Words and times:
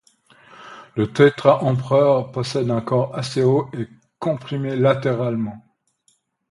Le 0.95 1.13
tétra 1.13 1.61
empereur 1.63 2.31
possède 2.31 2.71
un 2.71 2.81
corps 2.81 3.15
assez 3.15 3.43
haut 3.43 3.69
et 3.73 3.87
comprimé 4.17 4.75
latéralement. 4.75 5.63